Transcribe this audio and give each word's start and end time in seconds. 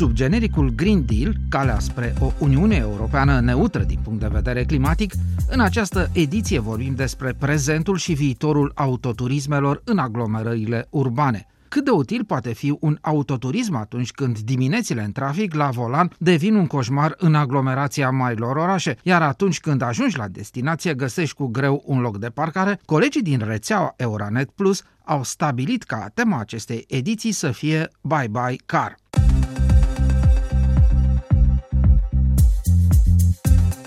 Sub 0.00 0.12
genericul 0.12 0.70
Green 0.70 1.04
Deal, 1.04 1.34
calea 1.48 1.78
spre 1.78 2.14
o 2.20 2.32
Uniune 2.38 2.76
Europeană 2.76 3.40
neutră 3.40 3.82
din 3.82 3.98
punct 4.02 4.20
de 4.20 4.28
vedere 4.32 4.64
climatic, 4.64 5.12
în 5.48 5.60
această 5.60 6.10
ediție 6.12 6.58
vorbim 6.58 6.94
despre 6.94 7.34
prezentul 7.38 7.96
și 7.96 8.12
viitorul 8.12 8.72
autoturismelor 8.74 9.82
în 9.84 9.98
aglomerările 9.98 10.86
urbane. 10.90 11.46
Cât 11.68 11.84
de 11.84 11.90
util 11.90 12.24
poate 12.24 12.52
fi 12.52 12.76
un 12.80 12.98
autoturism 13.00 13.74
atunci 13.74 14.10
când 14.10 14.38
diminețile 14.38 15.02
în 15.02 15.12
trafic 15.12 15.54
la 15.54 15.68
volan 15.68 16.10
devin 16.18 16.54
un 16.54 16.66
coșmar 16.66 17.14
în 17.18 17.34
aglomerația 17.34 18.10
marilor 18.10 18.56
orașe, 18.56 18.96
iar 19.02 19.22
atunci 19.22 19.60
când 19.60 19.82
ajungi 19.82 20.18
la 20.18 20.28
destinație 20.28 20.94
găsești 20.94 21.34
cu 21.34 21.46
greu 21.46 21.82
un 21.86 22.00
loc 22.00 22.18
de 22.18 22.28
parcare, 22.28 22.80
colegii 22.84 23.22
din 23.22 23.42
rețeaua 23.44 23.94
Euronet 23.96 24.50
Plus 24.50 24.82
au 25.04 25.22
stabilit 25.24 25.82
ca 25.82 26.10
tema 26.14 26.38
acestei 26.38 26.84
ediții 26.88 27.32
să 27.32 27.50
fie 27.50 27.88
Bye 28.02 28.28
Bye 28.30 28.56
Car. 28.66 28.94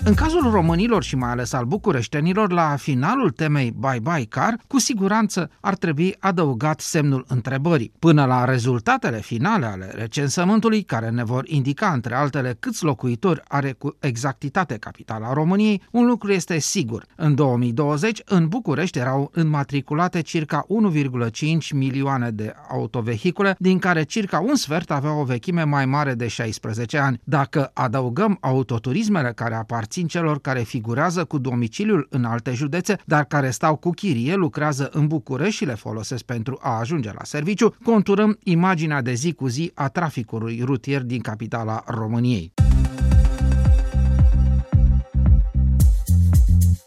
În 0.06 0.14
cazul 0.14 0.50
românilor 0.50 1.02
și 1.02 1.16
mai 1.16 1.30
ales 1.30 1.52
al 1.52 1.64
bucureștenilor, 1.64 2.52
la 2.52 2.76
finalul 2.76 3.30
temei 3.30 3.74
Bye 3.78 4.00
Bye 4.02 4.26
Car, 4.28 4.56
cu 4.66 4.78
siguranță 4.78 5.50
ar 5.60 5.74
trebui 5.74 6.16
adăugat 6.18 6.80
semnul 6.80 7.24
întrebării. 7.28 7.92
Până 7.98 8.24
la 8.24 8.44
rezultatele 8.44 9.20
finale 9.20 9.66
ale 9.66 9.92
recensământului, 9.94 10.82
care 10.82 11.10
ne 11.10 11.24
vor 11.24 11.44
indica, 11.46 11.92
între 11.92 12.14
altele, 12.14 12.56
câți 12.60 12.84
locuitori 12.84 13.40
are 13.48 13.72
cu 13.72 13.96
exactitate 14.00 14.76
capitala 14.76 15.32
României, 15.32 15.82
un 15.90 16.06
lucru 16.06 16.32
este 16.32 16.58
sigur. 16.58 17.04
În 17.16 17.34
2020, 17.34 18.22
în 18.24 18.48
București 18.48 18.98
erau 18.98 19.30
înmatriculate 19.32 20.20
circa 20.20 20.66
1,5 20.92 21.72
milioane 21.74 22.30
de 22.30 22.54
autovehicule, 22.70 23.56
din 23.58 23.78
care 23.78 24.02
circa 24.02 24.40
un 24.40 24.54
sfert 24.54 24.90
aveau 24.90 25.20
o 25.20 25.24
vechime 25.24 25.62
mai 25.62 25.86
mare 25.86 26.14
de 26.14 26.26
16 26.26 26.98
ani. 26.98 27.20
Dacă 27.24 27.70
adăugăm 27.74 28.38
autoturismele 28.40 29.32
care 29.34 29.54
aparțin 29.54 29.92
aparțin 29.94 30.20
celor 30.20 30.40
care 30.40 30.60
figurează 30.60 31.24
cu 31.24 31.38
domiciliul 31.38 32.06
în 32.10 32.24
alte 32.24 32.52
județe, 32.52 32.96
dar 33.04 33.24
care 33.24 33.50
stau 33.50 33.76
cu 33.76 33.90
chirie, 33.90 34.34
lucrează 34.34 34.88
în 34.92 35.06
București 35.06 35.56
și 35.56 35.64
le 35.64 35.74
folosesc 35.74 36.24
pentru 36.24 36.58
a 36.62 36.78
ajunge 36.78 37.12
la 37.12 37.24
serviciu, 37.24 37.74
conturăm 37.84 38.38
imaginea 38.42 39.02
de 39.02 39.12
zi 39.12 39.32
cu 39.32 39.46
zi 39.46 39.70
a 39.74 39.88
traficului 39.88 40.60
rutier 40.64 41.02
din 41.02 41.20
capitala 41.20 41.82
României. 41.86 42.52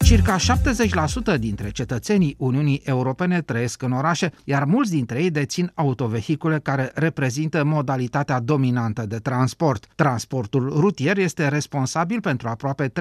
Circa 0.08 0.36
70% 1.36 1.38
dintre 1.38 1.70
cetățenii 1.70 2.34
Uniunii 2.38 2.80
Europene 2.84 3.40
trăiesc 3.40 3.82
în 3.82 3.92
orașe, 3.92 4.32
iar 4.44 4.64
mulți 4.64 4.90
dintre 4.90 5.22
ei 5.22 5.30
dețin 5.30 5.70
autovehicule 5.74 6.58
care 6.58 6.90
reprezintă 6.94 7.64
modalitatea 7.64 8.40
dominantă 8.40 9.06
de 9.06 9.16
transport. 9.16 9.86
Transportul 9.94 10.68
rutier 10.68 11.18
este 11.18 11.48
responsabil 11.48 12.20
pentru 12.20 12.48
aproape 12.48 12.88
30% 12.88 12.92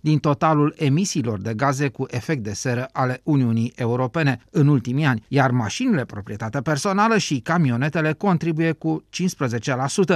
din 0.00 0.18
totalul 0.18 0.74
emisiilor 0.76 1.40
de 1.40 1.54
gaze 1.54 1.88
cu 1.88 2.06
efect 2.10 2.42
de 2.42 2.52
seră 2.52 2.88
ale 2.92 3.20
Uniunii 3.22 3.72
Europene 3.76 4.40
în 4.50 4.66
ultimii 4.66 5.04
ani, 5.04 5.24
iar 5.28 5.50
mașinile 5.50 6.04
proprietate 6.04 6.60
personală 6.60 7.18
și 7.18 7.38
camionetele 7.38 8.12
contribuie 8.12 8.72
cu 8.72 9.04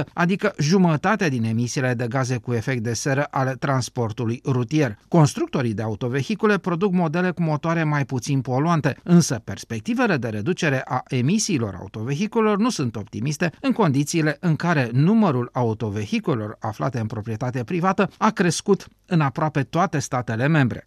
15%, 0.01 0.03
adică 0.13 0.53
jumătate 0.59 1.29
din 1.29 1.43
emisiile 1.43 1.93
de 1.93 2.07
gaze 2.07 2.37
cu 2.37 2.53
efect 2.53 2.83
de 2.83 2.93
seră 2.93 3.27
ale 3.29 3.55
transportului 3.59 4.41
rutier. 4.43 4.97
Constructorii 5.07 5.73
de 5.73 5.81
autovehicule 5.95 6.57
produc 6.57 6.91
modele 6.91 7.31
cu 7.31 7.41
motoare 7.41 7.83
mai 7.83 8.05
puțin 8.05 8.41
poluante, 8.41 8.97
însă 9.03 9.41
perspectivele 9.43 10.17
de 10.17 10.27
reducere 10.27 10.81
a 10.85 11.03
emisiilor 11.07 11.75
autovehiculelor 11.79 12.57
nu 12.57 12.69
sunt 12.69 12.95
optimiste 12.95 13.51
în 13.61 13.71
condițiile 13.71 14.37
în 14.39 14.55
care 14.55 14.89
numărul 14.93 15.49
autovehiculelor 15.53 16.57
aflate 16.59 16.99
în 16.99 17.07
proprietate 17.07 17.63
privată 17.63 18.09
a 18.17 18.29
crescut 18.29 18.87
în 19.05 19.21
aproape 19.21 19.63
toate 19.63 19.99
statele 19.99 20.47
membre. 20.47 20.85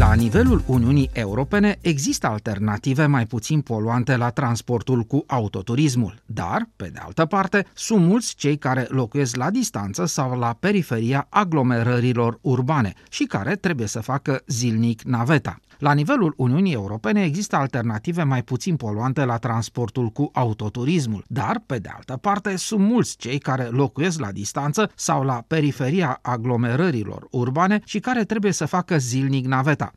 La 0.00 0.14
nivelul 0.14 0.62
Uniunii 0.66 1.10
Europene 1.12 1.78
există 1.80 2.26
alternative 2.26 3.06
mai 3.06 3.26
puțin 3.26 3.60
poluante 3.60 4.16
la 4.16 4.30
transportul 4.30 5.02
cu 5.02 5.24
autoturismul, 5.26 6.22
dar, 6.26 6.68
pe 6.76 6.90
de 6.92 6.98
altă 7.04 7.24
parte, 7.24 7.66
sunt 7.74 8.04
mulți 8.04 8.34
cei 8.34 8.56
care 8.56 8.86
locuiesc 8.88 9.36
la 9.36 9.50
distanță 9.50 10.04
sau 10.04 10.38
la 10.38 10.56
periferia 10.60 11.26
aglomerărilor 11.28 12.38
urbane 12.40 12.92
și 13.10 13.24
care 13.24 13.56
trebuie 13.56 13.86
să 13.86 14.00
facă 14.00 14.42
zilnic 14.46 15.02
naveta. 15.02 15.60
La 15.80 15.92
nivelul 15.92 16.34
Uniunii 16.36 16.72
Europene 16.72 17.22
există 17.22 17.56
alternative 17.56 18.22
mai 18.22 18.42
puțin 18.42 18.76
poluante 18.76 19.24
la 19.24 19.36
transportul 19.36 20.08
cu 20.08 20.30
autoturismul, 20.32 21.24
dar, 21.26 21.62
pe 21.66 21.78
de 21.78 21.88
altă 21.94 22.16
parte, 22.16 22.56
sunt 22.56 22.80
mulți 22.80 23.16
cei 23.16 23.38
care 23.38 23.62
locuiesc 23.62 24.20
la 24.20 24.32
distanță 24.32 24.90
sau 24.94 25.22
la 25.22 25.44
periferia 25.46 26.18
aglomerărilor 26.22 27.26
urbane 27.30 27.80
și 27.84 27.98
care 27.98 28.24
trebuie 28.24 28.52
să 28.52 28.66
facă 28.66 28.98
zilnic 28.98 29.46
naveta. 29.46 29.92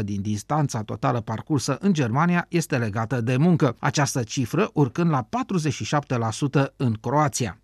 27% 0.00 0.02
din 0.02 0.20
distanța 0.20 0.82
totală 0.82 1.20
parcursă 1.20 1.76
în 1.80 1.92
Germania 1.92 2.46
este 2.48 2.76
legată 2.76 3.20
de 3.20 3.36
muncă, 3.36 3.76
această 3.78 4.22
cifră 4.22 4.70
urcând 4.72 5.10
la 5.10 5.28
47% 6.68 6.72
în 6.76 6.92
Croația. 7.00 7.58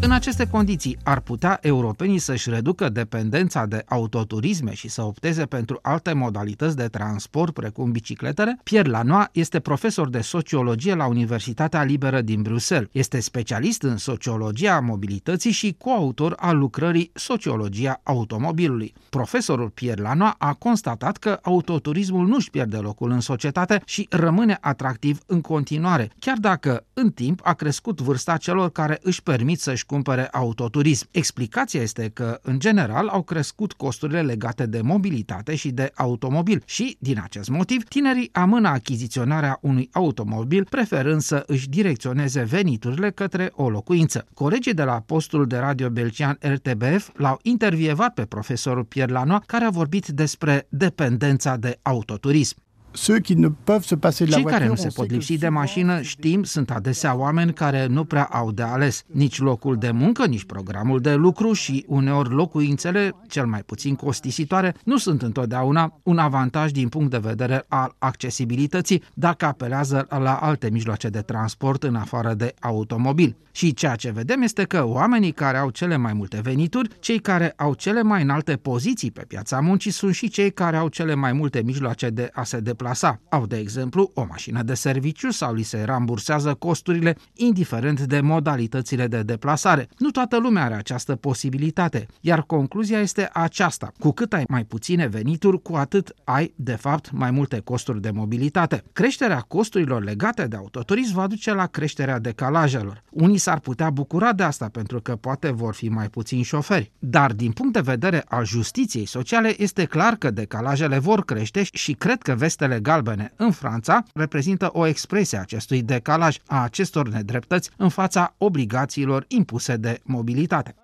În 0.00 0.12
aceste 0.12 0.46
condiții, 0.46 0.98
ar 1.04 1.20
putea 1.20 1.58
europenii 1.62 2.18
să-și 2.18 2.50
reducă 2.50 2.88
dependența 2.88 3.66
de 3.66 3.84
autoturisme 3.88 4.74
și 4.74 4.88
să 4.88 5.02
opteze 5.02 5.44
pentru 5.44 5.78
alte 5.82 6.12
modalități 6.12 6.76
de 6.76 6.86
transport, 6.86 7.54
precum 7.54 7.90
bicicletele? 7.90 8.58
Pierre 8.62 8.90
Lanois 8.90 9.26
este 9.32 9.60
profesor 9.60 10.08
de 10.08 10.20
sociologie 10.20 10.94
la 10.94 11.06
Universitatea 11.06 11.82
Liberă 11.82 12.20
din 12.20 12.42
Bruxelles. 12.42 12.88
Este 12.92 13.20
specialist 13.20 13.82
în 13.82 13.96
sociologia 13.96 14.80
mobilității 14.80 15.50
și 15.50 15.74
coautor 15.78 16.34
al 16.36 16.58
lucrării 16.58 17.10
Sociologia 17.14 18.00
automobilului. 18.02 18.94
Profesorul 19.10 19.68
Pierre 19.68 20.02
Lanois 20.02 20.34
a 20.38 20.52
constatat 20.52 21.16
că 21.16 21.38
autoturismul 21.42 22.26
nu 22.26 22.34
își 22.34 22.50
pierde 22.50 22.76
locul 22.76 23.10
în 23.10 23.20
societate 23.20 23.82
și 23.84 24.06
rămâne 24.10 24.58
atractiv 24.60 25.18
în 25.26 25.40
continuare, 25.40 26.10
chiar 26.18 26.36
dacă 26.38 26.84
în 26.92 27.10
timp 27.10 27.40
a 27.42 27.52
crescut 27.52 28.00
vârsta 28.00 28.36
celor 28.36 28.70
care 28.70 28.98
își 29.02 29.22
permit 29.22 29.60
să-și 29.60 29.85
cumpere 29.86 30.28
autoturism. 30.28 31.08
Explicația 31.10 31.80
este 31.80 32.10
că, 32.14 32.38
în 32.42 32.58
general, 32.58 33.08
au 33.08 33.22
crescut 33.22 33.72
costurile 33.72 34.22
legate 34.22 34.66
de 34.66 34.80
mobilitate 34.80 35.54
și 35.54 35.70
de 35.70 35.90
automobil 35.94 36.62
și, 36.64 36.96
din 37.00 37.20
acest 37.22 37.48
motiv, 37.48 37.84
tinerii 37.84 38.28
amână 38.32 38.68
achiziționarea 38.68 39.58
unui 39.60 39.88
automobil, 39.92 40.66
preferând 40.70 41.20
să 41.20 41.44
își 41.46 41.68
direcționeze 41.68 42.42
veniturile 42.42 43.10
către 43.10 43.52
o 43.54 43.70
locuință. 43.70 44.26
Colegii 44.34 44.74
de 44.74 44.82
la 44.82 45.00
postul 45.06 45.46
de 45.46 45.56
radio 45.56 45.88
belgian 45.88 46.38
RTBF 46.40 47.10
l-au 47.14 47.38
intervievat 47.42 48.14
pe 48.14 48.24
profesorul 48.24 48.84
Pierre 48.84 49.12
Lanois, 49.12 49.42
care 49.46 49.64
a 49.64 49.70
vorbit 49.70 50.06
despre 50.06 50.66
dependența 50.70 51.56
de 51.56 51.78
autoturism. 51.82 52.64
Ceux 52.96 53.20
qui 53.20 53.34
ne 53.36 53.48
peuvent 53.64 53.84
se 53.84 53.94
passer 53.96 54.24
de 54.24 54.30
la 54.30 54.36
Cei 54.36 54.42
voiture, 54.42 54.58
care 54.58 54.64
nu 54.66 54.70
on 54.70 54.76
se 54.76 54.82
sait 54.82 54.94
pot 54.94 55.06
que 55.06 55.12
lipsi 55.12 55.32
de 55.38 55.46
souvent, 55.46 55.58
mașină, 55.60 55.94
c'est 55.94 55.96
des- 56.00 56.06
știm, 56.08 56.42
sunt 56.42 56.70
adesea 56.70 57.16
oameni 57.16 57.52
care 57.52 57.86
nu 57.86 58.04
prea 58.04 58.24
au 58.24 58.52
de 58.52 58.62
ales 58.62 59.02
nici 59.06 59.38
locul 59.40 59.76
de 59.76 59.90
muncă, 59.90 60.26
nici 60.26 60.44
programul 60.44 61.00
de 61.00 61.14
lucru 61.14 61.52
și 61.52 61.84
uneori 61.88 62.30
locuințele, 62.30 63.12
cel 63.28 63.46
mai 63.46 63.62
puțin 63.62 63.94
costisitoare, 63.94 64.74
nu 64.84 64.96
sunt 64.96 65.22
întotdeauna 65.22 66.00
un 66.02 66.18
avantaj 66.18 66.70
din 66.70 66.88
punct 66.88 67.10
de 67.10 67.18
vedere 67.18 67.64
al 67.68 67.94
accesibilității 67.98 69.02
dacă 69.14 69.44
apelează 69.46 70.06
la 70.08 70.34
alte 70.34 70.70
mijloace 70.70 71.08
de 71.08 71.20
transport 71.20 71.82
în 71.82 71.94
afară 71.94 72.34
de 72.34 72.54
automobil. 72.60 73.36
Și 73.52 73.74
ceea 73.74 73.94
ce 73.94 74.10
vedem 74.10 74.42
este 74.42 74.64
că 74.64 74.84
oamenii 74.86 75.32
care 75.32 75.56
au 75.58 75.70
cele 75.70 75.96
mai 75.96 76.12
multe 76.12 76.40
venituri, 76.42 76.88
cei 77.00 77.18
care 77.18 77.52
au 77.56 77.74
cele 77.74 78.02
mai 78.02 78.22
înalte 78.22 78.56
poziții 78.56 79.10
pe 79.10 79.24
piața 79.28 79.60
muncii 79.60 79.90
sunt 79.90 80.14
și 80.14 80.28
cei 80.28 80.52
care 80.52 80.76
au 80.76 80.88
cele 80.88 81.14
mai 81.14 81.32
multe 81.32 81.62
mijloace 81.64 82.08
de 82.08 82.30
a 82.32 82.42
se 82.44 82.58
deplasa. 82.60 82.85
Au, 83.28 83.46
de 83.46 83.56
exemplu, 83.56 84.10
o 84.14 84.26
mașină 84.28 84.62
de 84.62 84.74
serviciu 84.74 85.30
sau 85.30 85.54
li 85.54 85.62
se 85.62 85.82
rambursează 85.82 86.54
costurile, 86.54 87.16
indiferent 87.34 88.00
de 88.00 88.20
modalitățile 88.20 89.06
de 89.06 89.22
deplasare. 89.22 89.88
Nu 89.98 90.10
toată 90.10 90.38
lumea 90.38 90.64
are 90.64 90.74
această 90.74 91.16
posibilitate, 91.16 92.06
iar 92.20 92.42
concluzia 92.42 93.00
este 93.00 93.28
aceasta. 93.32 93.92
Cu 93.98 94.10
cât 94.10 94.32
ai 94.32 94.44
mai 94.48 94.64
puține 94.64 95.06
venituri, 95.06 95.62
cu 95.62 95.74
atât 95.74 96.14
ai, 96.24 96.52
de 96.56 96.74
fapt, 96.74 97.10
mai 97.12 97.30
multe 97.30 97.60
costuri 97.64 98.00
de 98.00 98.10
mobilitate. 98.10 98.82
Creșterea 98.92 99.40
costurilor 99.40 100.04
legate 100.04 100.46
de 100.46 100.56
autoturism 100.56 101.14
va 101.14 101.26
duce 101.26 101.52
la 101.52 101.66
creșterea 101.66 102.18
decalajelor. 102.18 103.02
Unii 103.10 103.38
s-ar 103.38 103.58
putea 103.58 103.90
bucura 103.90 104.32
de 104.32 104.42
asta 104.42 104.68
pentru 104.68 105.00
că 105.00 105.16
poate 105.16 105.50
vor 105.50 105.74
fi 105.74 105.88
mai 105.88 106.08
puțini 106.08 106.42
șoferi. 106.42 106.92
Dar 106.98 107.32
din 107.32 107.52
punct 107.52 107.72
de 107.72 107.80
vedere 107.80 108.24
al 108.28 108.44
justiției 108.44 109.06
sociale 109.06 109.54
este 109.62 109.84
clar 109.84 110.14
că 110.14 110.30
decalajele 110.30 110.98
vor 110.98 111.24
crește 111.24 111.62
și 111.72 111.92
cred 111.92 112.22
că 112.22 112.34
vestele 112.34 112.75
galbene 112.80 113.32
în 113.36 113.50
Franța 113.50 114.02
reprezintă 114.14 114.70
o 114.72 114.86
expresie 114.86 115.38
a 115.38 115.40
acestui 115.40 115.82
decalaj, 115.82 116.36
a 116.46 116.62
acestor 116.62 117.08
nedreptăți 117.08 117.70
în 117.76 117.88
fața 117.88 118.34
obligațiilor 118.38 119.24
impuse 119.28 119.76
de 119.76 120.00
mobilitate. 120.04 120.74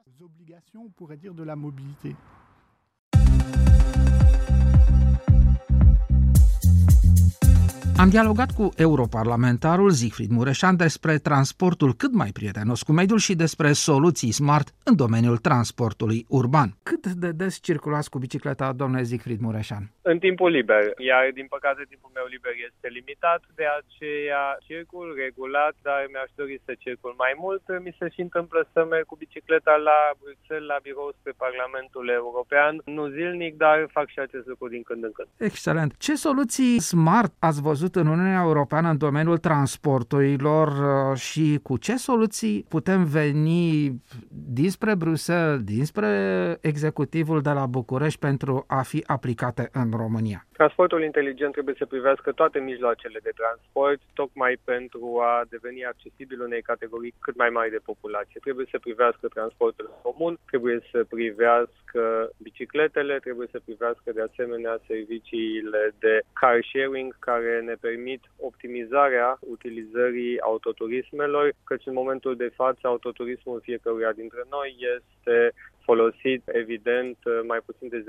Am 8.03 8.11
dialogat 8.11 8.51
cu 8.59 8.65
europarlamentarul 8.77 9.91
Siegfried 9.91 10.31
Mureșan 10.31 10.77
despre 10.77 11.15
transportul 11.29 11.95
cât 11.95 12.13
mai 12.23 12.31
prietenos 12.39 12.83
cu 12.83 12.93
mediul 12.93 13.19
și 13.19 13.35
despre 13.45 13.71
soluții 13.73 14.33
smart 14.41 14.69
în 14.89 14.95
domeniul 14.97 15.39
transportului 15.49 16.21
urban. 16.29 16.69
Cât 16.83 17.05
de 17.07 17.31
des 17.41 17.55
circulați 17.69 18.11
cu 18.11 18.19
bicicleta, 18.19 18.73
domnule 18.81 19.05
Siegfried 19.05 19.41
Mureșan? 19.41 19.85
În 20.03 20.19
timpul 20.19 20.51
liber, 20.51 20.83
iar 21.11 21.23
din 21.35 21.47
păcate 21.55 21.83
timpul 21.89 22.11
meu 22.19 22.27
liber 22.35 22.55
este 22.69 22.87
limitat, 22.99 23.41
de 23.61 23.67
aceea 23.81 24.45
circul 24.69 25.07
regulat, 25.23 25.75
dar 25.89 26.01
mi-aș 26.13 26.31
dori 26.41 26.57
să 26.67 26.73
circul 26.85 27.15
mai 27.25 27.33
mult. 27.43 27.63
Mi 27.85 27.97
se 27.99 28.07
și 28.15 28.21
întâmplă 28.21 28.61
să 28.73 28.81
merg 28.93 29.07
cu 29.07 29.17
bicicleta 29.25 29.75
la 29.89 29.99
Bruxelles, 30.23 30.69
la 30.73 30.79
birou 30.87 31.09
spre 31.19 31.33
Parlamentul 31.45 32.07
European, 32.21 32.73
nu 32.97 33.05
zilnic, 33.17 33.53
dar 33.65 33.77
fac 33.97 34.07
și 34.15 34.21
acest 34.27 34.47
lucru 34.53 34.67
din 34.75 34.83
când 34.89 35.03
în 35.09 35.13
când. 35.17 35.29
Excelent. 35.51 35.91
Ce 36.07 36.15
soluții 36.27 36.81
smart 36.93 37.33
ați 37.49 37.63
văzut 37.69 37.92
văzut 37.93 38.07
în 38.07 38.19
Uniunea 38.19 38.43
Europeană 38.43 38.91
în 38.91 38.97
domeniul 38.97 39.39
transporturilor 39.39 40.69
uh, 40.69 41.19
și 41.19 41.59
cu 41.63 41.77
ce 41.77 41.97
soluții 41.97 42.65
putem 42.69 43.05
veni 43.05 44.03
dinspre 44.29 44.95
Bruxelles, 44.95 45.61
dinspre 45.61 46.59
executivul 46.61 47.41
de 47.41 47.51
la 47.51 47.67
București 47.67 48.19
pentru 48.19 48.65
a 48.67 48.83
fi 48.83 49.05
aplicate 49.07 49.69
în 49.73 49.91
România? 49.97 50.47
Transportul 50.63 51.03
inteligent 51.03 51.53
trebuie 51.53 51.75
să 51.79 51.87
privească 51.87 52.33
toate 52.33 52.59
mijloacele 52.59 53.19
de 53.23 53.33
transport, 53.35 54.01
tocmai 54.15 54.57
pentru 54.65 55.19
a 55.21 55.45
deveni 55.49 55.85
accesibil 55.85 56.41
unei 56.41 56.63
categorii 56.63 57.15
cât 57.21 57.37
mai 57.37 57.51
mari 57.51 57.71
de 57.71 57.87
populație. 57.91 58.41
Trebuie 58.41 58.67
să 58.71 58.79
privească 58.79 59.29
transportul 59.29 59.91
comun, 60.03 60.39
trebuie 60.47 60.81
să 60.91 61.05
privească 61.09 62.31
bicicletele, 62.37 63.19
trebuie 63.19 63.49
să 63.51 63.61
privească 63.65 64.13
de 64.13 64.23
asemenea 64.23 64.81
serviciile 64.87 65.95
de 65.99 66.21
car 66.33 66.59
sharing 66.73 67.19
care 67.19 67.61
ne 67.61 67.75
permit 67.81 68.23
optimizarea 68.37 69.39
utilizării 69.41 70.41
autoturismelor, 70.41 71.53
căci 71.65 71.87
în 71.87 71.93
momentul 71.93 72.37
de 72.37 72.53
față 72.55 72.81
autoturismul 72.83 73.61
fiecăruia 73.61 74.13
dintre 74.13 74.43
noi 74.51 74.77
este 74.97 75.53
folosit, 75.85 76.43
evident, 76.63 77.19
mai 77.47 77.61
puțin 77.67 77.89
de 77.89 78.05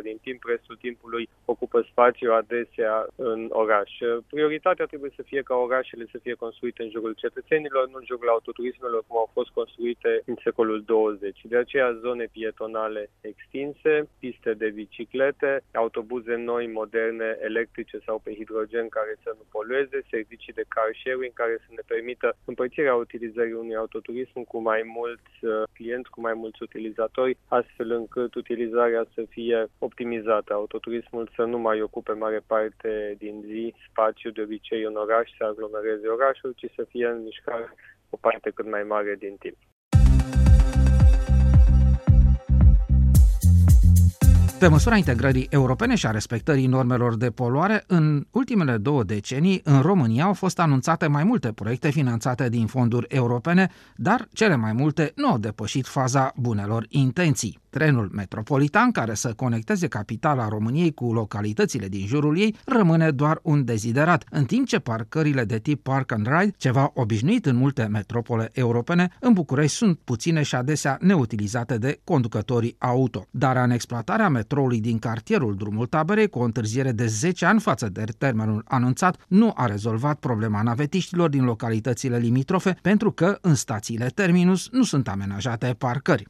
10% 0.00 0.02
din 0.02 0.18
timp, 0.22 0.40
restul 0.44 0.76
timpului 0.76 1.28
ocupă 1.44 1.86
spațiu 1.90 2.32
adesea 2.32 3.06
în 3.16 3.46
oraș. 3.48 3.90
Prioritatea 4.30 4.86
trebuie 4.86 5.12
să 5.16 5.22
fie 5.22 5.42
ca 5.42 5.54
orașele 5.54 6.04
să 6.12 6.18
fie 6.22 6.34
construite 6.34 6.82
în 6.82 6.90
jurul 6.90 7.12
cetățenilor, 7.12 7.88
nu 7.88 7.96
în 7.98 8.04
jurul 8.06 8.28
autoturismelor 8.28 9.02
cum 9.06 9.16
au 9.18 9.30
fost 9.32 9.50
construite 9.50 10.22
în 10.26 10.36
secolul 10.42 10.82
20. 10.86 11.38
De 11.42 11.56
aceea 11.56 11.92
zone 11.92 12.24
pietonale 12.32 13.10
extinse, 13.20 14.08
piste 14.18 14.52
de 14.54 14.68
biciclete, 14.70 15.62
autobuze 15.74 16.34
noi, 16.34 16.66
moderne, 16.66 17.36
electrice 17.40 17.98
sau 18.06 18.20
pe 18.24 18.34
hidrogen 18.34 18.88
care 18.88 19.14
să 19.22 19.30
nu 19.38 19.44
polueze, 19.50 19.98
servicii 20.10 20.52
de 20.52 20.64
car 20.68 20.90
sharing 21.00 21.32
care 21.32 21.56
să 21.64 21.70
ne 21.70 21.82
permită 21.86 22.36
împărțirea 22.44 22.94
utilizării 22.94 23.52
unui 23.52 23.76
autoturism 23.76 24.44
cu 24.44 24.58
mai 24.60 24.82
mulți 24.96 25.44
uh, 25.44 25.62
clienți, 25.72 26.10
cu 26.10 26.20
mai 26.20 26.34
mulți 26.34 26.62
utilizatori 26.62 26.97
utilizatori, 26.98 27.38
astfel 27.48 27.90
încât 27.90 28.34
utilizarea 28.34 29.04
să 29.14 29.22
fie 29.28 29.66
optimizată, 29.78 30.52
autoturismul 30.52 31.30
să 31.36 31.42
nu 31.42 31.58
mai 31.58 31.80
ocupe 31.80 32.12
mare 32.12 32.40
parte 32.46 33.14
din 33.18 33.42
zi 33.46 33.74
spațiu 33.90 34.30
de 34.30 34.42
obicei 34.42 34.82
în 34.82 34.96
oraș, 34.96 35.30
să 35.38 35.44
aglomereze 35.44 36.06
orașul, 36.08 36.52
ci 36.56 36.66
să 36.76 36.84
fie 36.88 37.06
în 37.06 37.22
mișcare 37.22 37.74
o 38.10 38.16
parte 38.16 38.50
cât 38.54 38.70
mai 38.70 38.82
mare 38.82 39.14
din 39.18 39.36
timp. 39.38 39.56
Pe 44.58 44.68
măsura 44.68 44.96
integrării 44.96 45.46
europene 45.50 45.94
și 45.94 46.06
a 46.06 46.10
respectării 46.10 46.66
normelor 46.66 47.16
de 47.16 47.30
poluare, 47.30 47.84
în 47.86 48.26
ultimele 48.30 48.76
două 48.76 49.02
decenii, 49.02 49.60
în 49.64 49.80
România 49.80 50.24
au 50.24 50.32
fost 50.32 50.58
anunțate 50.58 51.06
mai 51.06 51.24
multe 51.24 51.52
proiecte 51.52 51.90
finanțate 51.90 52.48
din 52.48 52.66
fonduri 52.66 53.06
europene, 53.08 53.70
dar 53.96 54.28
cele 54.32 54.56
mai 54.56 54.72
multe 54.72 55.12
nu 55.16 55.28
au 55.28 55.38
depășit 55.38 55.86
faza 55.86 56.32
bunelor 56.36 56.86
intenții. 56.88 57.58
Trenul 57.78 58.10
metropolitan 58.12 58.90
care 58.90 59.14
să 59.14 59.32
conecteze 59.32 59.86
capitala 59.86 60.48
României 60.48 60.94
cu 60.94 61.12
localitățile 61.12 61.88
din 61.88 62.06
jurul 62.06 62.38
ei 62.38 62.56
rămâne 62.64 63.10
doar 63.10 63.38
un 63.42 63.64
deziderat, 63.64 64.24
în 64.30 64.44
timp 64.44 64.66
ce 64.66 64.78
parcările 64.78 65.44
de 65.44 65.58
tip 65.58 65.82
Park 65.82 66.12
and 66.12 66.26
Ride, 66.26 66.54
ceva 66.56 66.90
obișnuit 66.94 67.46
în 67.46 67.56
multe 67.56 67.88
metropole 67.90 68.50
europene, 68.52 69.10
în 69.20 69.32
București 69.32 69.76
sunt 69.76 69.98
puține 70.04 70.42
și 70.42 70.54
adesea 70.54 70.98
neutilizate 71.00 71.78
de 71.78 72.00
conducătorii 72.04 72.76
auto. 72.78 73.26
Dar 73.30 73.56
în 73.56 73.70
exploatarea 73.70 74.28
metroului 74.28 74.80
din 74.80 74.98
cartierul 74.98 75.56
Drumul 75.56 75.86
Taberei, 75.86 76.28
cu 76.28 76.38
o 76.38 76.44
întârziere 76.44 76.92
de 76.92 77.06
10 77.06 77.44
ani 77.44 77.60
față 77.60 77.88
de 77.88 78.04
termenul 78.18 78.64
anunțat, 78.68 79.16
nu 79.28 79.52
a 79.54 79.66
rezolvat 79.66 80.18
problema 80.18 80.62
navetiștilor 80.62 81.28
din 81.28 81.44
localitățile 81.44 82.18
limitrofe, 82.18 82.78
pentru 82.82 83.12
că 83.12 83.38
în 83.40 83.54
stațiile 83.54 84.06
terminus 84.06 84.68
nu 84.70 84.82
sunt 84.82 85.08
amenajate 85.08 85.74
parcări. 85.78 86.26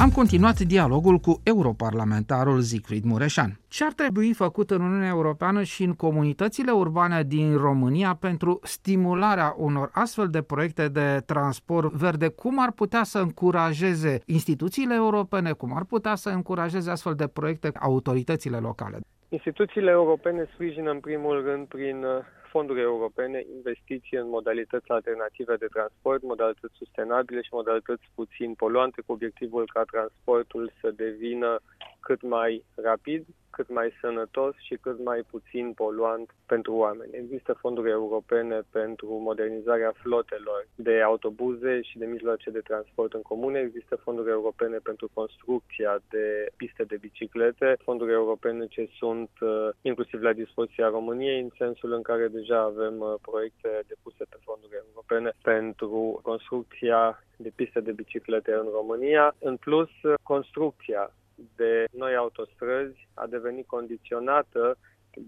Am 0.00 0.10
continuat 0.10 0.58
dialogul 0.60 1.18
cu 1.18 1.40
europarlamentarul 1.44 2.60
Siegfried 2.60 3.04
Mureșan. 3.04 3.60
Ce 3.68 3.84
ar 3.84 3.92
trebui 3.92 4.32
făcut 4.32 4.70
în 4.70 4.80
Uniunea 4.80 5.08
Europeană 5.08 5.62
și 5.62 5.82
în 5.82 5.94
comunitățile 5.94 6.70
urbane 6.70 7.22
din 7.22 7.56
România 7.56 8.16
pentru 8.20 8.60
stimularea 8.62 9.54
unor 9.56 9.90
astfel 9.92 10.28
de 10.28 10.42
proiecte 10.42 10.88
de 10.88 11.22
transport 11.26 11.92
verde? 11.92 12.28
Cum 12.28 12.62
ar 12.62 12.72
putea 12.72 13.02
să 13.02 13.18
încurajeze 13.18 14.20
instituțiile 14.26 14.94
europene? 14.94 15.52
Cum 15.52 15.76
ar 15.76 15.84
putea 15.84 16.14
să 16.14 16.28
încurajeze 16.28 16.90
astfel 16.90 17.14
de 17.14 17.26
proiecte 17.26 17.70
autoritățile 17.80 18.56
locale? 18.56 18.98
Instituțiile 19.28 19.90
europene 19.90 20.48
sprijină 20.52 20.90
în 20.90 21.00
primul 21.00 21.42
rând 21.46 21.66
prin 21.66 22.04
fonduri 22.50 22.80
europene 22.80 23.44
investiții 23.56 24.16
în 24.16 24.28
modalități 24.28 24.90
alternative 24.90 25.56
de 25.56 25.66
transport, 25.66 26.22
modalități 26.22 26.74
sustenabile 26.76 27.42
și 27.42 27.48
modalități 27.52 28.06
puțin 28.14 28.54
poluante, 28.54 29.02
cu 29.06 29.12
obiectivul 29.12 29.70
ca 29.72 29.82
transportul 29.82 30.72
să 30.80 30.90
devină 30.90 31.60
cât 32.00 32.22
mai 32.22 32.64
rapid, 32.74 33.26
cât 33.58 33.68
mai 33.80 33.92
sănătos 34.00 34.54
și 34.66 34.74
cât 34.84 34.98
mai 35.04 35.20
puțin 35.30 35.72
poluant 35.72 36.28
pentru 36.46 36.72
oameni. 36.84 37.16
Există 37.22 37.52
fonduri 37.52 37.90
europene 37.90 38.58
pentru 38.70 39.08
modernizarea 39.28 39.92
flotelor 40.02 40.60
de 40.74 41.02
autobuze 41.02 41.80
și 41.82 41.98
de 41.98 42.06
mijloace 42.06 42.50
de 42.50 42.58
transport 42.70 43.12
în 43.12 43.22
comune, 43.22 43.58
există 43.60 43.96
fonduri 43.96 44.30
europene 44.30 44.76
pentru 44.76 45.10
construcția 45.14 45.92
de 46.08 46.46
piste 46.56 46.84
de 46.84 46.96
biciclete, 46.96 47.76
fonduri 47.82 48.12
europene 48.12 48.66
ce 48.66 48.88
sunt 48.98 49.30
uh, 49.40 49.68
inclusiv 49.82 50.22
la 50.22 50.32
dispoziția 50.32 50.88
României, 50.88 51.40
în 51.40 51.50
sensul 51.58 51.92
în 51.92 52.02
care 52.02 52.28
deja 52.28 52.58
avem 52.60 52.94
uh, 53.00 53.14
proiecte 53.22 53.70
depuse 53.86 54.24
pe 54.30 54.36
fonduri 54.44 54.80
europene 54.86 55.30
pentru 55.42 56.20
construcția 56.22 57.22
de 57.36 57.50
piste 57.54 57.80
de 57.80 57.92
biciclete 57.92 58.52
în 58.52 58.68
România. 58.78 59.34
În 59.38 59.56
plus, 59.56 59.90
uh, 60.02 60.14
construcția 60.22 61.12
de 61.58 61.84
noi 61.92 62.14
autostrăzi 62.16 63.08
a 63.14 63.26
devenit 63.26 63.66
condiționată 63.66 64.78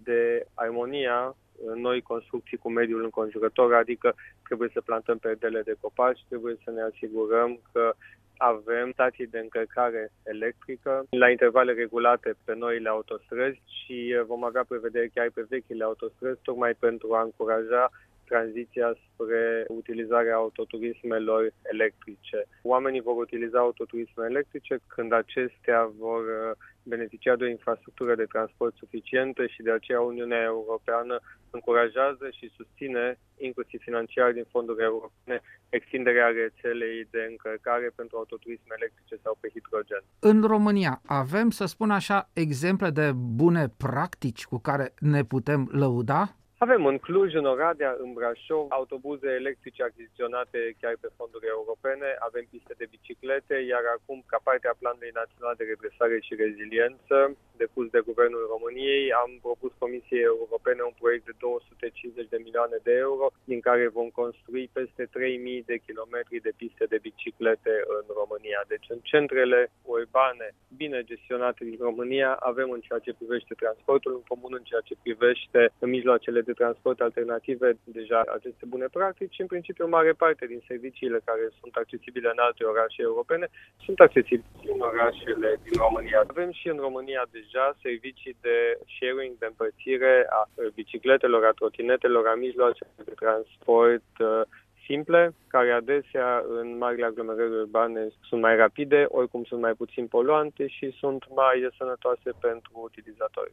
de 0.04 0.46
armonia 0.54 1.37
noi 1.75 2.00
construcții 2.00 2.56
cu 2.56 2.70
mediul 2.70 3.04
înconjurător, 3.04 3.75
adică 3.75 4.14
trebuie 4.44 4.68
să 4.72 4.80
plantăm 4.80 5.18
perdele 5.18 5.62
de 5.62 5.75
copaci, 5.80 6.25
trebuie 6.28 6.56
să 6.64 6.70
ne 6.70 6.82
asigurăm 6.82 7.60
că 7.72 7.92
avem 8.37 8.90
stații 8.92 9.26
de 9.26 9.38
încărcare 9.38 10.12
electrică 10.22 11.06
la 11.10 11.30
intervale 11.30 11.72
regulate 11.72 12.34
pe 12.44 12.54
noile 12.54 12.88
autostrăzi 12.88 13.62
și 13.66 14.22
vom 14.26 14.44
avea 14.44 14.64
prevederi 14.68 15.10
chiar 15.14 15.30
pe 15.34 15.46
vechile 15.49 15.84
autostrăzi, 15.84 16.40
tocmai 16.42 16.75
pentru 16.75 17.14
a 17.14 17.22
încuraja 17.22 17.90
tranziția 18.32 18.88
spre 19.06 19.64
utilizarea 19.68 20.34
autoturismelor 20.34 21.42
electrice. 21.72 22.38
Oamenii 22.62 23.06
vor 23.08 23.16
utiliza 23.26 23.58
autoturisme 23.58 24.25
electrice 24.28 24.75
când 24.94 25.12
acestea 25.12 25.80
vor 25.99 26.22
uh, 26.22 26.56
beneficia 26.82 27.37
de 27.37 27.44
o 27.44 27.54
infrastructură 27.58 28.14
de 28.14 28.32
transport 28.34 28.75
suficientă 28.76 29.46
și 29.46 29.62
de 29.62 29.72
aceea 29.72 30.00
Uniunea 30.00 30.42
Europeană 30.42 31.20
încurajează 31.50 32.26
și 32.38 32.52
susține, 32.56 33.18
inclusiv 33.38 33.80
financiar 33.82 34.32
din 34.32 34.46
fonduri 34.50 34.82
europene, 34.82 35.40
extinderea 35.68 36.26
rețelei 36.26 37.08
de 37.10 37.26
încărcare 37.30 37.92
pentru 37.94 38.16
autoturisme 38.16 38.75
electrice 38.78 39.16
sau 39.22 39.38
pe 39.40 39.49
hidrogen. 39.54 40.02
În 40.18 40.42
România 40.42 41.00
avem, 41.06 41.50
să 41.50 41.64
spun 41.64 41.90
așa, 41.90 42.30
exemple 42.32 42.90
de 42.90 43.12
bune 43.14 43.68
practici 43.76 44.44
cu 44.44 44.58
care 44.58 44.94
ne 44.99 45.25
putem 45.25 45.68
lăuda? 45.72 46.34
Avem 46.67 46.87
în 46.87 46.99
Cluj, 46.99 47.35
în 47.35 47.47
Oradea, 47.55 47.93
în 48.05 48.12
Brașov, 48.12 48.67
autobuze 48.69 49.29
electrice 49.40 49.83
achiziționate 49.83 50.59
chiar 50.81 50.95
pe 51.00 51.09
fonduri 51.17 51.47
europene, 51.57 52.09
avem 52.29 52.45
piste 52.50 52.75
de 52.81 52.90
biciclete, 52.95 53.57
iar 53.73 53.85
acum, 53.97 54.19
ca 54.26 54.38
parte 54.49 54.67
a 54.69 54.81
Planului 54.81 55.19
Național 55.21 55.55
de 55.57 55.64
Redresare 55.73 56.19
și 56.26 56.40
Reziliență, 56.45 57.17
depus 57.62 57.87
de 57.95 58.07
Guvernul 58.09 58.45
României, 58.55 59.05
am 59.23 59.31
propus 59.47 59.73
Comisiei 59.85 60.31
Europene 60.35 60.81
un 60.90 60.97
proiect 61.00 61.25
de 61.29 61.35
250 61.38 62.29
de 62.35 62.43
milioane 62.47 62.79
de 62.87 62.95
euro, 63.07 63.26
din 63.50 63.61
care 63.69 63.97
vom 63.99 64.09
construi 64.21 64.67
peste 64.79 65.02
3000 65.17 65.69
de 65.71 65.76
kilometri 65.87 66.47
de 66.47 66.52
piste 66.61 66.85
de 66.93 66.99
biciclete 67.07 67.75
în 67.99 68.05
România. 68.21 68.61
Deci 68.73 68.87
în 68.95 69.00
centrele 69.11 69.61
urbane 69.97 70.49
bine 70.83 70.99
gestionate 71.11 71.62
din 71.71 71.79
România 71.88 72.31
avem 72.50 72.69
în 72.71 72.81
ceea 72.87 73.05
ce 73.07 73.19
privește 73.21 73.55
transportul 73.62 74.12
în 74.19 74.25
comun, 74.31 74.52
în 74.59 74.67
ceea 74.71 74.85
ce 74.88 74.95
privește 75.02 75.61
mijloacele 75.97 76.40
de 76.40 76.50
transport 76.52 77.00
alternative, 77.00 77.78
deja 77.85 78.23
aceste 78.37 78.64
bune 78.66 78.87
practici 78.92 79.35
și 79.35 79.40
în 79.40 79.47
principiu 79.47 79.85
o 79.85 79.88
mare 79.88 80.12
parte 80.12 80.47
din 80.47 80.62
serviciile 80.66 81.21
care 81.25 81.45
sunt 81.61 81.75
accesibile 81.75 82.28
în 82.33 82.38
alte 82.47 82.64
orașe 82.64 83.02
europene 83.02 83.47
sunt 83.85 84.00
accesibile 84.00 84.73
în 84.75 84.80
orașele 84.80 85.49
din 85.62 85.76
România. 85.85 86.25
Avem 86.28 86.50
și 86.52 86.69
în 86.69 86.76
România 86.76 87.23
deja 87.30 87.76
servicii 87.83 88.37
de 88.40 88.78
sharing, 88.95 89.38
de 89.38 89.47
împărțire 89.47 90.26
a 90.28 90.42
bicicletelor, 90.75 91.45
a 91.45 91.59
trotinetelor, 91.61 92.26
a 92.26 92.35
mijloacelor 92.35 92.92
de 93.04 93.14
transport 93.25 94.12
uh, 94.19 94.42
simple, 94.90 95.35
care 95.49 95.71
adesea 95.71 96.45
în 96.49 96.78
marile 96.78 97.04
aglomerări 97.04 97.61
urbane 97.64 98.09
sunt 98.28 98.40
mai 98.40 98.57
rapide, 98.57 99.07
oricum 99.09 99.45
sunt 99.45 99.61
mai 99.61 99.73
puțin 99.73 100.07
poluante 100.07 100.66
și 100.66 100.97
sunt 101.00 101.25
mai 101.35 101.69
sănătoase 101.78 102.30
pentru 102.40 102.71
utilizatori. 102.75 103.52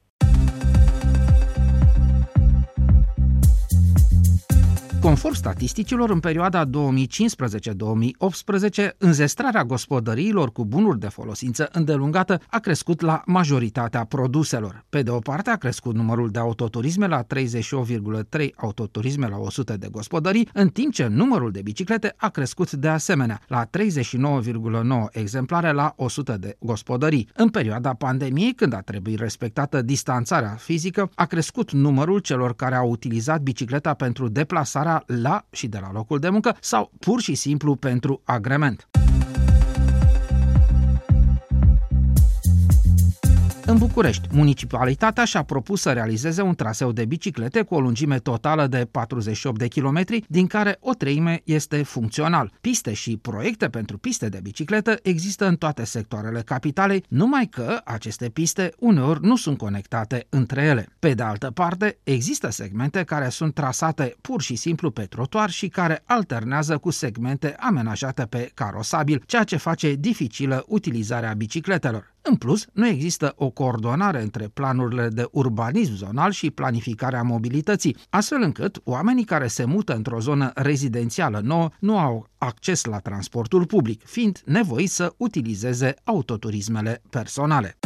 Conform 5.01 5.33
statisticilor, 5.33 6.09
în 6.09 6.19
perioada 6.19 6.65
2015-2018, 6.65 6.69
înzestrarea 8.97 9.63
gospodăriilor 9.63 10.51
cu 10.51 10.65
bunuri 10.65 10.99
de 10.99 11.07
folosință 11.07 11.69
îndelungată 11.71 12.39
a 12.49 12.59
crescut 12.59 13.01
la 13.01 13.21
majoritatea 13.25 14.03
produselor. 14.03 14.85
Pe 14.89 15.01
de 15.01 15.09
o 15.09 15.19
parte, 15.19 15.49
a 15.49 15.55
crescut 15.55 15.95
numărul 15.95 16.29
de 16.29 16.39
autoturisme 16.39 17.07
la 17.07 17.25
38,3 17.35 18.47
autoturisme 18.55 19.27
la 19.27 19.37
100 19.37 19.77
de 19.77 19.87
gospodării, 19.91 20.49
în 20.53 20.69
timp 20.69 20.93
ce 20.93 21.07
numărul 21.07 21.51
de 21.51 21.61
biciclete 21.61 22.13
a 22.17 22.29
crescut 22.29 22.71
de 22.71 22.87
asemenea 22.87 23.41
la 23.47 23.65
39,9 23.65 23.69
exemplare 25.11 25.71
la 25.71 25.93
100 25.95 26.37
de 26.39 26.55
gospodării. 26.59 27.29
În 27.35 27.49
perioada 27.49 27.93
pandemiei, 27.93 28.53
când 28.53 28.73
a 28.73 28.81
trebuit 28.81 29.19
respectată 29.19 29.81
distanțarea 29.81 30.55
fizică, 30.59 31.09
a 31.15 31.25
crescut 31.25 31.71
numărul 31.71 32.19
celor 32.19 32.55
care 32.55 32.75
au 32.75 32.89
utilizat 32.89 33.41
bicicleta 33.41 33.93
pentru 33.93 34.27
deplasarea 34.87 35.03
la 35.05 35.45
și 35.51 35.67
de 35.67 35.77
la 35.81 35.91
locul 35.91 36.19
de 36.19 36.29
muncă 36.29 36.57
sau 36.61 36.91
pur 36.99 37.21
și 37.21 37.35
simplu 37.35 37.75
pentru 37.75 38.21
agrement. 38.23 38.87
În 43.69 43.77
București, 43.77 44.27
municipalitatea 44.31 45.25
și-a 45.25 45.43
propus 45.43 45.81
să 45.81 45.91
realizeze 45.91 46.41
un 46.41 46.55
traseu 46.55 46.91
de 46.91 47.05
biciclete 47.05 47.61
cu 47.61 47.75
o 47.75 47.79
lungime 47.79 48.19
totală 48.19 48.67
de 48.67 48.87
48 48.91 49.57
de 49.57 49.67
kilometri, 49.67 50.23
din 50.27 50.47
care 50.47 50.77
o 50.79 50.93
treime 50.93 51.41
este 51.43 51.83
funcțional. 51.83 52.51
Piste 52.61 52.93
și 52.93 53.17
proiecte 53.17 53.67
pentru 53.67 53.97
piste 53.97 54.29
de 54.29 54.39
bicicletă 54.43 54.99
există 55.03 55.47
în 55.47 55.55
toate 55.55 55.85
sectoarele 55.85 56.41
capitalei, 56.41 57.03
numai 57.07 57.45
că 57.45 57.81
aceste 57.85 58.29
piste 58.29 58.73
uneori 58.79 59.25
nu 59.25 59.35
sunt 59.35 59.57
conectate 59.57 60.25
între 60.29 60.61
ele. 60.61 60.87
Pe 60.99 61.13
de 61.13 61.23
altă 61.23 61.51
parte, 61.51 61.97
există 62.03 62.49
segmente 62.49 63.03
care 63.03 63.29
sunt 63.29 63.53
trasate 63.53 64.15
pur 64.21 64.41
și 64.41 64.55
simplu 64.55 64.91
pe 64.91 65.03
trotuar 65.03 65.49
și 65.49 65.67
care 65.67 66.03
alternează 66.05 66.77
cu 66.77 66.89
segmente 66.89 67.55
amenajate 67.59 68.23
pe 68.23 68.51
carosabil, 68.53 69.23
ceea 69.25 69.43
ce 69.43 69.57
face 69.57 69.93
dificilă 69.93 70.63
utilizarea 70.67 71.33
bicicletelor. 71.33 72.15
În 72.29 72.35
plus, 72.35 72.65
nu 72.73 72.87
există 72.87 73.33
o 73.37 73.49
coordonare 73.49 74.21
între 74.21 74.47
planurile 74.53 75.07
de 75.07 75.27
urbanism 75.31 75.95
zonal 75.95 76.31
și 76.31 76.51
planificarea 76.51 77.21
mobilității, 77.23 77.97
astfel 78.09 78.41
încât 78.41 78.81
oamenii 78.83 79.23
care 79.23 79.47
se 79.47 79.65
mută 79.65 79.95
într-o 79.95 80.19
zonă 80.19 80.51
rezidențială 80.55 81.39
nouă 81.43 81.69
nu 81.79 81.97
au 81.97 82.29
acces 82.37 82.85
la 82.85 82.99
transportul 82.99 83.65
public, 83.65 84.05
fiind 84.05 84.41
nevoiți 84.45 84.95
să 84.95 85.13
utilizeze 85.17 85.93
autoturismele 86.03 87.01
personale. 87.09 87.77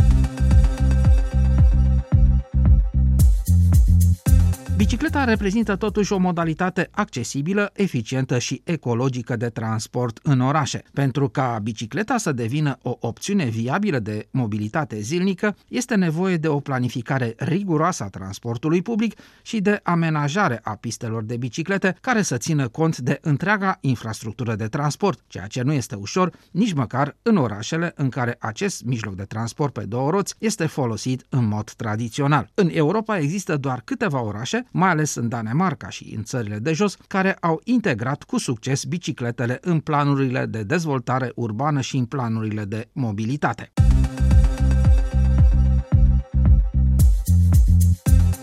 Bicicleta 4.82 5.24
reprezintă 5.24 5.76
totuși 5.76 6.14
o 6.14 6.18
modalitate 6.18 6.88
accesibilă, 6.92 7.72
eficientă 7.74 8.40
și 8.40 8.62
ecologică 8.64 9.36
de 9.36 9.50
transport 9.50 10.20
în 10.24 10.40
orașe. 10.40 10.84
Pentru 10.94 11.30
ca 11.30 11.60
bicicleta 11.64 12.18
să 12.18 12.32
devină 12.32 12.78
o 12.82 12.98
opțiune 13.00 13.46
viabilă 13.46 14.00
de 14.00 14.28
mobilitate 14.32 15.00
zilnică, 15.00 15.56
este 15.68 15.96
nevoie 15.96 16.38
de 16.38 16.48
o 16.48 16.60
planificare 16.60 17.34
riguroasă 17.38 18.04
a 18.04 18.08
transportului 18.08 18.82
public 18.82 19.20
și 19.42 19.60
de 19.60 19.80
amenajare 19.84 20.60
a 20.64 20.76
pistelor 20.76 21.24
de 21.24 21.38
biciclete 21.38 21.98
care 22.02 22.22
să 22.22 22.38
țină 22.38 22.68
cont 22.68 22.98
de 22.98 23.18
întreaga 23.22 23.78
infrastructură 23.82 24.56
de 24.56 24.68
transport, 24.68 25.20
ceea 25.28 25.48
ce 25.48 25.62
nu 25.62 25.74
este 25.74 25.96
ușor 25.96 26.34
nici 26.52 26.74
măcar 26.74 27.18
în 27.22 27.38
orașele 27.38 27.94
în 27.96 28.10
care 28.10 28.36
acest 28.40 28.84
mijloc 28.84 29.16
de 29.16 29.24
transport 29.24 29.74
pe 29.74 29.86
două 29.86 30.10
roți 30.10 30.36
este 30.38 30.66
folosit 30.66 31.26
în 31.30 31.48
mod 31.48 31.72
tradițional. 31.72 32.52
În 32.54 32.70
Europa 32.72 33.18
există 33.18 33.58
doar 33.58 33.82
câteva 33.86 34.24
orașe 34.24 34.66
mai 34.72 34.90
ales 34.90 35.16
în 35.16 35.30
Danemarca 35.30 35.90
și 35.90 36.14
în 36.16 36.24
țările 36.24 36.60
de 36.60 36.74
jos, 36.74 36.98
care 37.08 37.34
au 37.40 37.62
integrat 37.64 38.24
cu 38.24 38.38
succes 38.38 38.84
bicicletele 38.84 39.58
în 39.62 39.80
planurile 39.80 40.46
de 40.46 40.64
dezvoltare 40.64 41.32
urbană 41.36 41.82
și 41.82 41.98
în 41.98 42.06
planurile 42.06 42.66
de 42.66 42.90
mobilitate. 42.92 43.72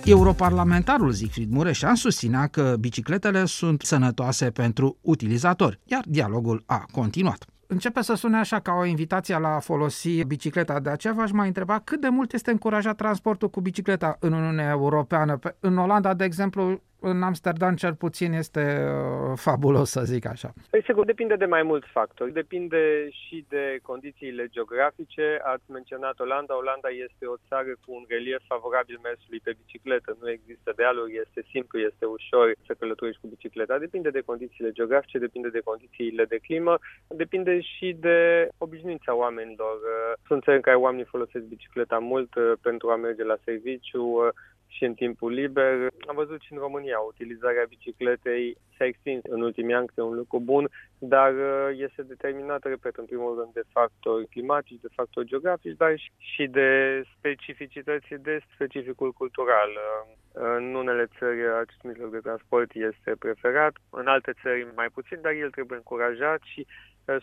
Europarlamentarul 0.04 1.12
Siegfried 1.12 1.50
Mureșan 1.50 1.94
susținea 1.94 2.46
că 2.46 2.76
bicicletele 2.80 3.44
sunt 3.44 3.82
sănătoase 3.82 4.50
pentru 4.50 4.98
utilizatori, 5.00 5.80
iar 5.84 6.04
dialogul 6.06 6.62
a 6.66 6.86
continuat 6.92 7.44
începe 7.70 8.02
să 8.02 8.14
sune 8.14 8.38
așa 8.38 8.60
ca 8.60 8.72
o 8.72 8.84
invitație 8.84 9.38
la 9.38 9.54
a 9.54 9.58
folosi 9.58 10.24
bicicleta. 10.24 10.80
De 10.80 10.90
aceea 10.90 11.12
v-aș 11.12 11.30
mai 11.30 11.46
întreba 11.46 11.78
cât 11.78 12.00
de 12.00 12.08
mult 12.08 12.32
este 12.32 12.50
încurajat 12.50 12.96
transportul 12.96 13.50
cu 13.50 13.60
bicicleta 13.60 14.16
în 14.20 14.32
Uniunea 14.32 14.70
Europeană. 14.70 15.38
În 15.60 15.76
Olanda, 15.78 16.14
de 16.14 16.24
exemplu, 16.24 16.80
în 17.00 17.22
Amsterdam 17.22 17.74
cel 17.74 17.94
puțin 17.94 18.32
este 18.32 18.62
uh, 18.62 19.32
fabulos, 19.36 19.90
să 19.90 20.00
zic 20.00 20.26
așa. 20.26 20.52
Păi 20.70 20.82
sigur, 20.84 21.04
depinde 21.04 21.36
de 21.36 21.44
mai 21.44 21.62
mulți 21.62 21.88
factori. 21.88 22.32
Depinde 22.32 23.08
și 23.10 23.44
de 23.48 23.78
condițiile 23.82 24.46
geografice. 24.50 25.40
Ați 25.42 25.70
menționat 25.70 26.20
Olanda. 26.20 26.56
Olanda 26.56 26.88
este 26.88 27.26
o 27.26 27.36
țară 27.48 27.72
cu 27.84 27.88
un 27.98 28.04
relief 28.08 28.42
favorabil 28.46 28.98
mersului 29.02 29.40
pe 29.44 29.56
bicicletă. 29.60 30.16
Nu 30.20 30.30
există 30.30 30.72
dealuri, 30.76 31.20
este 31.24 31.40
simplu, 31.50 31.78
este 31.78 32.04
ușor 32.04 32.52
să 32.66 32.74
călătorești 32.78 33.20
cu 33.20 33.28
bicicleta. 33.28 33.78
Depinde 33.78 34.10
de 34.10 34.26
condițiile 34.30 34.70
geografice, 34.70 35.18
depinde 35.18 35.48
de 35.48 35.66
condițiile 35.70 36.24
de 36.24 36.38
climă, 36.46 36.78
depinde 37.06 37.60
și 37.60 37.96
de 38.00 38.48
obișnuința 38.58 39.14
oamenilor. 39.14 39.76
Sunt 40.26 40.42
țări 40.42 40.56
în 40.56 40.62
care 40.62 40.76
oamenii 40.76 41.14
folosesc 41.14 41.44
bicicleta 41.44 41.98
mult 41.98 42.34
uh, 42.34 42.52
pentru 42.62 42.90
a 42.90 42.96
merge 42.96 43.24
la 43.24 43.36
serviciu, 43.44 44.02
uh, 44.02 44.28
și 44.68 44.84
în 44.84 44.94
timpul 44.94 45.32
liber. 45.32 45.74
Am 46.06 46.14
văzut 46.14 46.40
și 46.40 46.52
în 46.52 46.58
România 46.58 46.98
utilizarea 46.98 47.64
bicicletei 47.68 48.56
s-a 48.76 48.84
extins 48.84 49.22
în 49.28 49.40
ultimii 49.40 49.74
ani, 49.74 49.86
este 49.88 50.00
un 50.00 50.14
lucru 50.14 50.40
bun, 50.40 50.68
dar 50.98 51.32
uh, 51.34 51.68
este 51.76 52.02
determinată, 52.02 52.68
repet, 52.68 52.96
în 52.96 53.04
primul 53.04 53.38
rând 53.38 53.52
de 53.52 53.62
factori 53.72 54.26
climatici, 54.26 54.80
de 54.80 54.88
factori 54.94 55.26
geografici, 55.26 55.76
dar 55.76 55.92
și 56.18 56.46
de 56.46 57.02
specificități 57.16 58.14
de 58.20 58.40
specificul 58.54 59.12
cultural. 59.12 59.70
Uh, 59.70 60.16
în 60.32 60.74
unele 60.74 61.06
țări 61.18 61.40
acest 61.60 61.82
mijloc 61.82 62.10
de 62.10 62.18
transport 62.18 62.70
este 62.74 63.12
preferat, 63.18 63.72
în 63.90 64.06
alte 64.06 64.32
țări 64.42 64.66
mai 64.74 64.88
puțin, 64.88 65.18
dar 65.20 65.32
el 65.32 65.50
trebuie 65.50 65.76
încurajat 65.76 66.40
și 66.42 66.66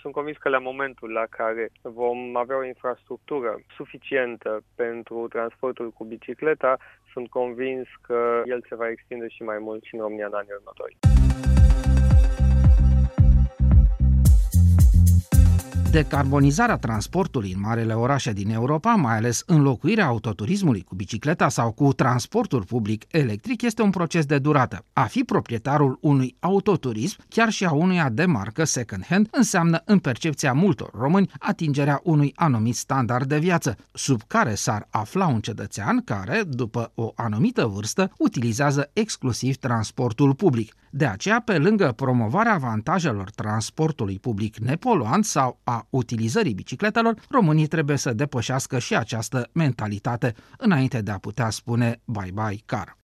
sunt 0.01 0.13
convins 0.13 0.37
că 0.37 0.49
la 0.49 0.59
momentul 0.59 1.11
la 1.11 1.25
care 1.29 1.71
vom 1.81 2.35
avea 2.35 2.57
o 2.57 2.65
infrastructură 2.65 3.59
suficientă 3.75 4.63
pentru 4.75 5.27
transportul 5.27 5.91
cu 5.91 6.03
bicicleta, 6.03 6.77
sunt 7.13 7.29
convins 7.29 7.87
că 8.01 8.41
el 8.45 8.65
se 8.69 8.75
va 8.75 8.89
extinde 8.89 9.27
și 9.27 9.43
mai 9.43 9.57
mult 9.59 9.83
și 9.83 9.95
în 9.95 10.01
România 10.01 10.25
în 10.25 10.33
anii 10.33 10.57
următori. 10.59 11.14
Decarbonizarea 15.95 16.77
transportului 16.77 17.51
în 17.53 17.59
marele 17.59 17.93
orașe 17.93 18.31
din 18.31 18.49
Europa, 18.49 18.95
mai 18.95 19.15
ales 19.15 19.43
înlocuirea 19.45 20.05
autoturismului 20.05 20.81
cu 20.81 20.95
bicicleta 20.95 21.49
sau 21.49 21.71
cu 21.71 21.93
transportul 21.93 22.63
public 22.63 23.03
electric, 23.11 23.61
este 23.61 23.81
un 23.81 23.89
proces 23.89 24.25
de 24.25 24.37
durată. 24.37 24.85
A 24.93 25.03
fi 25.03 25.23
proprietarul 25.23 25.97
unui 26.01 26.35
autoturism, 26.39 27.17
chiar 27.29 27.49
și 27.49 27.65
a 27.65 27.71
unuia 27.71 28.09
de 28.09 28.25
marcă 28.25 28.63
second-hand, 28.63 29.27
înseamnă 29.31 29.81
în 29.85 29.99
percepția 29.99 30.53
multor 30.53 30.89
români 30.93 31.31
atingerea 31.39 31.99
unui 32.03 32.31
anumit 32.35 32.75
standard 32.75 33.27
de 33.27 33.39
viață, 33.39 33.75
sub 33.93 34.21
care 34.27 34.55
s-ar 34.55 34.87
afla 34.89 35.27
un 35.27 35.39
cetățean 35.39 36.01
care, 36.05 36.43
după 36.47 36.91
o 36.95 37.11
anumită 37.15 37.65
vârstă, 37.65 38.11
utilizează 38.17 38.89
exclusiv 38.93 39.55
transportul 39.55 40.33
public. 40.33 40.73
De 40.97 41.05
aceea, 41.05 41.41
pe 41.41 41.57
lângă 41.57 41.93
promovarea 41.95 42.53
avantajelor 42.53 43.29
transportului 43.29 44.19
public 44.19 44.57
nepoluant 44.57 45.25
sau 45.25 45.59
a 45.91 45.97
utilizării 45.97 46.53
bicicletelor, 46.53 47.15
românii 47.29 47.67
trebuie 47.67 47.97
să 47.97 48.13
depășească 48.13 48.79
și 48.79 48.95
această 48.95 49.49
mentalitate 49.51 50.33
înainte 50.57 51.01
de 51.01 51.11
a 51.11 51.17
putea 51.17 51.49
spune 51.49 52.01
bye-bye 52.05 52.59
car. 52.65 52.93